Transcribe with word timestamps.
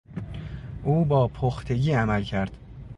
او 0.83 1.05
با 1.05 1.27
پختگی 1.27 1.91
عمل 1.91 2.23
کرد. 2.23 2.51